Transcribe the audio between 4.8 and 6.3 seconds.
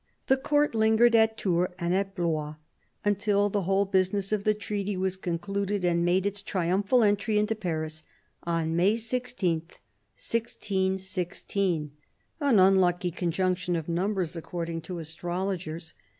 was concluded, and made